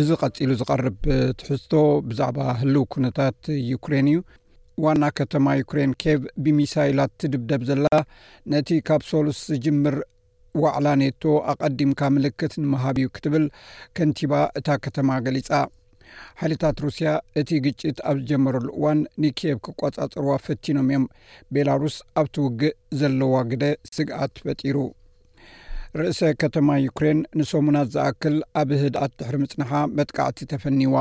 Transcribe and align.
እዚ 0.00 0.08
ቐፂሉ 0.20 0.50
ዝቐርብ 0.60 0.98
ትሕዝቶ 1.38 1.72
ብዛዕባ 2.08 2.38
ህልው 2.60 2.84
ኩነታት 2.94 3.38
ዩክሬን 3.70 4.08
እዩ 4.10 4.18
ዋና 4.84 5.02
ከተማ 5.20 5.46
ዩክሬን 5.60 5.92
ኬቭ 6.02 6.20
ብሚሳይላት 6.44 7.12
ትድብደብ 7.22 7.64
ዘላ 7.70 7.86
ነቲ 8.54 8.68
ካብ 8.90 9.02
ሶሉስ 9.10 9.40
ዝጅምር 9.54 9.96
ዋዕላ 10.64 10.86
ነቶ 11.02 11.22
ኣቐዲምካ 11.54 12.00
ምልክት 12.18 12.54
ንምሃብ 12.62 12.96
ዩ 13.04 13.08
ክትብል 13.18 13.46
ከንቲባ 13.98 14.32
እታ 14.60 14.68
ከተማ 14.86 15.10
ገሊጻ 15.26 15.50
ሓይልታት 16.42 16.78
ሩስያ 16.86 17.08
እቲ 17.42 17.50
ግጭት 17.66 17.98
ኣብ 18.12 18.16
ዝጀመረሉ 18.22 18.68
እዋን 18.78 19.00
ንኬብ 19.26 19.58
ክቆጻፅርዋ 19.66 20.30
ፈቲኖም 20.46 20.88
እዮም 20.92 21.04
ቤላሩስ 21.56 21.98
ኣብቲውግእ 22.22 22.76
ዘለዋ 23.02 23.34
ግደ 23.52 23.64
ስግዓት 23.96 24.34
ፈጢሩ 24.46 24.76
ርእሰ 25.98 26.20
ከተማ 26.40 26.68
ዩክሬን 26.84 27.18
ንሰሙናት 27.38 27.88
ዘኣክል 27.94 28.34
ኣብ 28.60 28.68
ህድኣት 28.82 29.12
ድሕሪ 29.20 29.34
ምጽንሓ 29.42 29.70
መጥቃዕቲ 29.98 30.38
ተፈኒዋ 30.52 30.96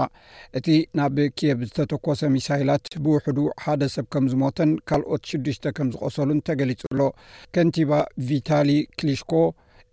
እቲ 0.57 0.67
ናብ 0.98 1.17
ክየብ 1.39 1.59
ዝተተኮሰ 1.70 2.21
ሚሳይላት 2.35 2.88
ብውሕዱ 3.05 3.39
ሓደ 3.63 3.81
ሰብ 3.95 4.05
ከም 4.13 4.25
ዝሞተን 4.31 4.71
ካልኦት 4.91 5.23
ሽዱሽተ 5.31 5.65
ከም 5.77 5.89
ዝቆሰሉን 5.93 6.39
ተገሊጹ 6.48 6.81
ሎ 6.99 7.05
ከንቲባ 7.55 7.91
ቪታሊ 8.29 8.70
ክሊሽኮ 9.02 9.34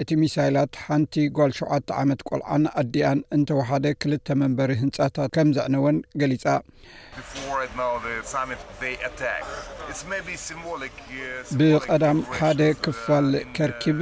እቲ 0.04 0.10
ሚሳይላት 0.22 0.72
ሓንቲ 0.84 1.14
ጓል 1.38 1.52
ሸተ 1.58 1.92
ዓመት 2.02 2.22
ቆልዓን 2.30 2.64
ኣዲኣን 2.82 3.20
እንተወሓደ 3.38 3.84
ክልተ 4.04 4.26
መንበሪ 4.42 4.72
ህንፃታት 4.82 5.30
ከም 5.38 5.50
ዘዕነወን 5.58 5.98
ገሊጻ 6.22 6.44
ብቐዳም 11.60 12.18
ሓደ 12.40 12.60
uh, 12.70 12.78
ክፋል 12.86 13.28
ከርኪብ 13.58 14.00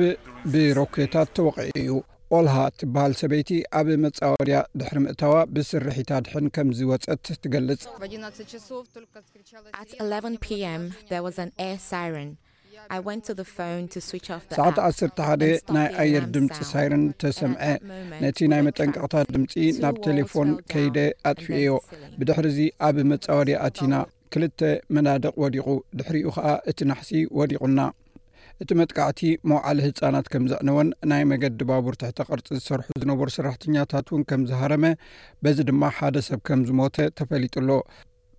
ብሮኬታት 0.53 1.29
ተወቂዒ 1.37 1.69
እዩ 1.81 1.91
ቆልሃ 2.33 2.55
ትበሃል 2.81 3.13
ሰበይቲ 3.21 3.51
ኣብ 3.79 3.89
መጻወድያ 4.05 4.57
ድሕሪ 4.79 4.97
ምእታዋ 5.05 5.35
ብስርሒታ 5.55 6.11
ድሕን 6.25 6.47
ከምዝወፀት 6.55 7.25
ትገልጽሳዓት 7.45 9.89
101 10.27 10.51
ናይ 15.77 15.89
ኣየር 16.05 16.25
ድምፂ 16.37 16.57
ሳይረን 16.73 17.05
ተሰምዐ 17.25 17.63
ነቲ 18.27 18.39
ናይ 18.55 18.63
መጠንቀቕታት 18.69 19.27
ድምፂ 19.37 19.55
ናብ 19.85 19.95
ቴሌፎን 20.09 20.49
ከይደ 20.75 20.99
ኣጥፍአዮ 21.31 21.71
ብድሕሪዙ 22.21 22.59
ኣብ 22.89 22.97
መጻወድያ 23.15 23.57
ኣቲና 23.69 23.95
ክልተ 24.35 24.61
መናድቕ 24.95 25.35
ወዲቑ 25.45 25.69
ድሕሪኡ 25.99 26.27
ኸዓ 26.39 26.49
እቲ 26.71 26.79
ናሕሲ 26.93 27.11
ወዲቑና 27.41 27.79
እቲ 28.63 28.69
መጥቃዕቲ 28.81 29.21
መውዕለ 29.51 29.79
ህፃናት 29.87 30.27
ከም 30.33 30.45
ዘዕንወን 30.53 30.89
ናይ 31.11 31.23
መገድ 31.33 31.55
ድባቡርትሕተቅርፂ 31.61 32.47
ዝሰርሑ 32.59 32.87
ዝነበሩ 33.03 33.29
ሰራሕተኛታት 33.39 34.09
እውን 34.13 34.23
ከም 34.31 34.43
ዝሃረመ 34.51 34.87
በዚ 35.45 35.59
ድማ 35.71 35.83
ሓደ 35.99 36.17
ሰብ 36.29 36.41
ከም 36.49 36.61
ዝሞተ 36.71 36.97
ተፈሊጡሎ 37.21 37.71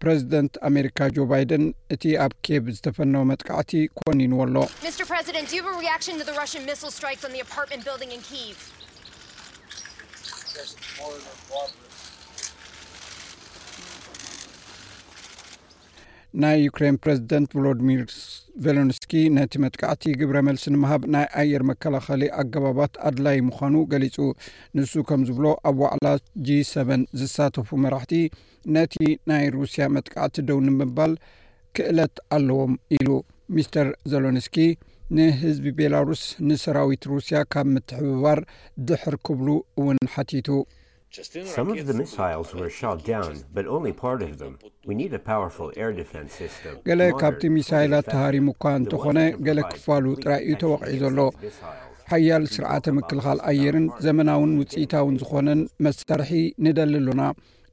ፕረዚደንት 0.04 0.54
ኣሜሪካ 0.70 0.98
ጆ 1.16 1.26
ባይደን 1.32 1.64
እቲ 1.96 2.04
ኣብ 2.24 2.34
ኬብ 2.48 2.64
ዝተፈነወ 2.78 3.24
መጥቃዕቲ 3.32 3.74
ኮኒንዎ 4.00 4.40
ኣሎ 4.48 4.56
ናይ 16.44 16.58
ዩክሬን 16.68 16.96
ፕረዚደንት 17.04 17.50
ቨሎድሚር 17.60 18.02
ዘሎንስ 18.64 18.98
ነቲ 19.38 19.52
መጥቃዕቲ 19.64 20.04
ግብረ 20.20 20.38
መልሲ 20.48 20.64
ንምሃብ 20.74 21.02
ናይ 21.14 21.26
ኣየር 21.42 21.64
መከላኸሊ 21.70 22.22
ኣገባባት 22.42 22.94
ኣድላይ 23.08 23.38
ምዃኑ 23.48 23.76
ገሊፁ 23.92 24.18
ንሱ 24.78 24.94
ከም 25.08 25.22
ዝብሎ 25.28 25.46
ኣብ 25.70 25.78
ዋዕላ 25.84 26.06
g7 26.48 26.90
ዝሳተፉ 27.22 27.70
መራሕቲ 27.86 28.14
ነቲ 28.76 28.96
ናይ 29.32 29.44
ሩስያ 29.58 29.86
መጥቃዕቲ 29.96 30.36
ደው 30.50 30.60
ንምባል 30.68 31.14
ክእለት 31.78 32.16
ኣለዎም 32.38 32.76
ኢሉ 32.98 33.10
ሚስተር 33.58 33.90
ዘሎኒስኪ 34.14 34.58
ንህዝቢ 35.18 35.68
ቤላሩስ 35.80 36.24
ንሰራዊት 36.48 37.04
ሩስያ 37.14 37.40
ካብ 37.56 37.68
ምትሕብባር 37.76 38.42
ድሕር 38.90 39.18
ክብሉ 39.28 39.50
እውን 39.82 40.00
ሓቲቱ 40.16 40.50
ገለ 46.88 47.02
ካብቲ 47.22 47.42
ሚሳይላት 47.58 48.06
ተሃሪሙ 48.14 48.48
ኳ 48.64 48.74
እንተኾነ 48.80 49.20
ገለ 49.46 49.60
ክፋሉ 49.72 50.06
ጥራይ 50.24 50.42
እዩ 50.46 50.54
ተወቅዒ 50.64 50.94
ዘሎ 51.04 51.20
ሓያል 52.12 52.44
ስርዓተ 52.56 52.86
ምክልኻል 53.00 53.40
ኣየርን 53.52 53.86
ዘመናውን 54.06 54.52
ውፅኢታውን 54.62 55.16
ዝኾነን 55.22 55.62
መሰርሒ 55.86 56.30
ንደሊሉና 56.66 57.22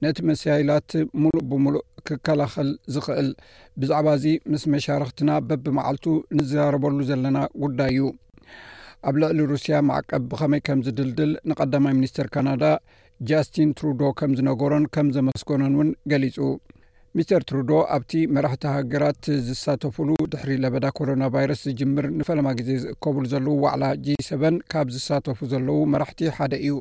ነቲ 0.04 0.18
መሳይላት 0.30 0.90
ሙሉእ 1.22 1.44
ብምሉእ 1.50 1.84
ክከላኸል 2.08 2.70
ዝኽእል 2.94 3.28
ብዛዕባ 3.80 4.06
እዚ 4.18 4.24
ምስ 4.52 4.62
መሻርክትና 4.74 5.30
በብመዓልቱ 5.48 6.06
ንዝራረበሉ 6.38 6.98
ዘለና 7.10 7.38
ጉዳይ 7.64 7.92
እዩ 7.96 8.06
ኣብ 9.10 9.14
ልዕሊ 9.22 9.38
ሩስያ 9.52 9.76
ማዕቀብ 9.90 10.24
ብኸመይ 10.32 10.60
ከም 10.68 10.80
ዝድልድል 10.86 11.32
ንቐዳማይ 11.50 11.94
ሚኒስትር 11.98 12.26
ካናዳ 12.34 12.64
ጃስትን 13.30 13.70
ትሩዶ 13.78 14.02
ከም 14.18 14.30
ዝነገሮን 14.40 14.84
ከም 14.94 15.08
ዘመስኮኖን 15.18 15.74
እውን 15.78 15.90
ገሊጹ 16.12 16.36
ሚስተር 17.18 17.42
ትሩዶ 17.48 17.70
ኣብቲ 17.94 18.12
መራሕቲ 18.34 18.64
ሃገራት 18.74 19.24
ዝሳተፍሉ 19.46 20.08
ድሕሪ 20.32 20.50
ለበዳ 20.64 20.84
ኮሮና 20.98 21.24
ቫይረስ 21.34 21.60
ዝጅምር 21.66 22.06
ንፈለማ 22.18 22.48
ግዜ 22.58 22.70
ዝእከብሉ 22.82 23.24
ዘለዉ 23.32 23.56
ዋዕላ 23.64 23.84
gሰ 24.06 24.30
ካብ 24.72 24.86
ዝሳተፉ 24.94 25.38
ዘለዉ 25.52 25.80
መራሕቲ 25.94 26.20
ሓደ 26.36 26.52
እዩ 26.66 26.76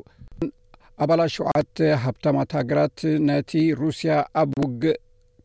ኣባላት 1.06 1.32
ሸተ 1.34 1.78
ሃብታማት 2.04 2.54
ሃገራት 2.58 2.98
ነቲ 3.30 3.52
ሩስያ 3.82 4.12
ኣብ 4.42 4.50
ውግእ 4.62 4.98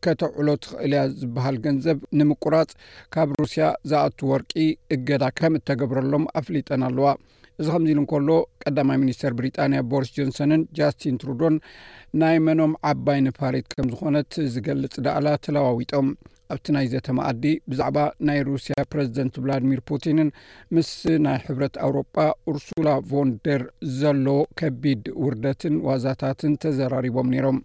ከተዕሎ 0.06 0.48
ትኽእልያ 0.64 1.02
ዝበሃል 1.20 1.58
ገንዘብ 1.66 1.98
ንምቁራጽ 2.20 2.70
ካብ 3.16 3.28
ሩስያ 3.40 3.66
ዝኣቱ 3.92 4.18
ወርቂ 4.32 4.52
እገዳ 4.96 5.22
ከም 5.40 5.54
እተገብረሎም 5.60 6.26
ኣፍሊጠን 6.42 6.82
ኣለዋ 6.88 7.06
እዚ 7.62 7.68
ከምዚ 7.74 7.88
ኢሉ 7.92 7.98
እንከሎ 8.02 8.28
ቀዳማይ 8.64 8.98
ሚኒስተር 9.02 9.32
ብሪጣንያ 9.38 9.78
ቦሪስ 9.92 10.10
ጆንሰንን 10.16 10.60
ጃስትን 10.78 11.16
ትሩዶን 11.22 11.54
ናይ 12.20 12.36
መኖም 12.46 12.72
ዓባይ 12.90 13.18
ንፋሬት 13.26 13.66
ከም 13.76 13.86
ዝኾነት 13.92 14.30
ዝገልጽ 14.54 14.94
ዳኣላ 15.06 15.26
ተለዋዊጦም 15.46 16.06
ኣብቲ 16.54 16.66
ናይ 16.76 16.86
ዘተመኣዲ 16.92 17.42
ብዛዕባ 17.70 17.98
ናይ 18.28 18.38
ሩስያ 18.50 18.74
ፕረዚደንት 18.92 19.34
ቭላድሚር 19.46 19.80
ፑቲንን 19.90 20.28
ምስ 20.76 20.90
ናይ 21.26 21.38
ሕብረት 21.46 21.74
ኣውሮጳ 21.86 22.16
ርሱላ 22.58 22.88
ቮንደር 23.12 23.64
ዘሎ 24.00 24.26
ከቢድ 24.62 25.02
ውርደትን 25.24 25.76
ዋዛታትን 25.88 26.54
ተዘራሪቦም 26.66 27.30
ነይሮም 27.34 27.58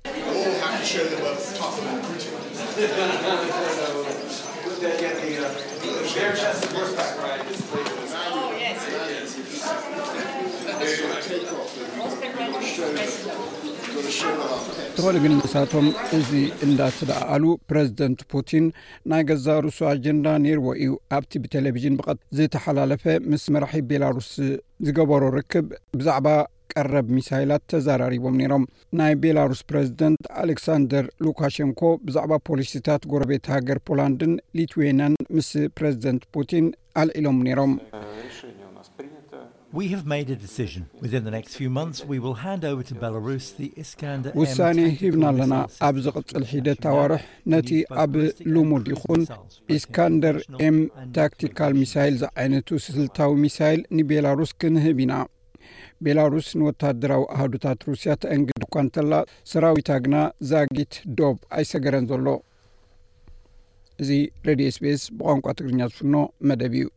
ዝኮን 14.96 15.18
ግን 15.24 15.34
ንሳቶም 15.40 15.86
እዚ 16.18 16.30
እንዳተደኣኣሉ 16.66 17.44
ፕረዚደንት 17.70 18.20
ፑቲን 18.32 18.66
ናይ 19.12 19.22
ገዛ 19.30 19.46
ርስ 19.66 19.78
ኣጀንዳ 19.92 20.26
ነይርዎ 20.46 20.68
እዩ 20.82 20.92
ኣብቲ 21.18 21.32
ብቴሌቭዥን 21.44 21.98
ብቐት 22.00 22.20
ዝተሓላለፈ 22.38 23.04
ምስ 23.32 23.46
መራሒ 23.56 23.82
ቤላሩስ 23.92 24.30
ዝገበሮ 24.88 25.24
ርክብ 25.38 25.68
ብዛዕባ 26.00 26.28
ቀረብ 26.74 27.08
ሚሳይላት 27.18 27.64
ተዘራሪቦም 27.74 28.38
ነይሮም 28.42 28.64
ናይ 29.02 29.14
ቤላሩስ 29.24 29.62
ፕረዚደንት 29.72 30.30
ኣሌክሳንደር 30.44 31.08
ሉካሸንኮ 31.28 31.84
ብዛዕባ 32.08 32.34
ፖሊሲታት 32.50 33.06
ጎረቤት 33.14 33.52
ሃገር 33.56 33.80
ፖላንድን 33.90 34.34
ሊትዌንያን 34.60 35.20
ምስ 35.38 35.52
ፕረዚደንት 35.78 36.26
ፑቲን 36.38 36.68
ኣልዒሎም 37.04 37.40
ነይሮም 37.50 37.74
ውሳኔ 44.42 44.78
ሂብና 45.00 45.24
ኣለና 45.32 45.56
ኣብ 45.88 45.96
ዝቕፅል 46.06 46.44
ሒደት 46.52 46.84
ኣዋርሕ 46.92 47.22
ነቲ 47.52 47.70
ኣብ 48.04 48.14
ሉሙድ 48.54 48.86
ይኹን 48.94 49.22
ኢስካንደር 49.78 50.38
ኤም 50.68 50.78
ታክቲካል 51.18 51.74
ሚሳይል 51.82 52.16
ዝዓይነቱ 52.24 52.70
ስልታዊ 52.86 53.32
ሚሳይል 53.46 53.82
ንቤላሩስ 54.00 54.52
ክንህብ 54.64 55.00
ኢና 55.06 55.14
ቤላሩስ 56.06 56.48
ንወታደራዊ 56.60 57.24
ኣህዱታት 57.36 57.82
ሩስያ 57.92 58.14
ተእንግድ 58.24 58.62
እኳ 58.68 58.76
እንተላ 58.86 59.12
ሰራዊታ 59.54 59.90
ግና 60.06 60.16
ዛጊት 60.52 60.94
ዶብ 61.20 61.38
ኣይሰገረን 61.60 62.08
ዘሎ 62.12 62.28
እዚ 64.04 64.10
ሬድዮ 64.50 64.68
ስፔስ 64.80 65.02
ብቋንቋ 65.18 65.46
ትግርኛ 65.60 65.82
ዝፍኖ 65.94 66.16
መደብ 66.52 66.76
እዩ 66.82 66.90